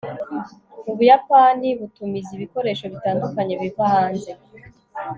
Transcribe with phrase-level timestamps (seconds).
[0.89, 4.31] ubuyapani butumiza ibikoresho bitandukanye biva hanze